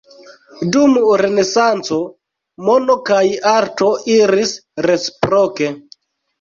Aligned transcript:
Dum 0.75 0.95
Renesanco, 1.21 1.99
mono 2.71 2.97
kaj 3.11 3.21
arto 3.53 3.93
iris 4.19 4.57
reciproke. 4.91 5.73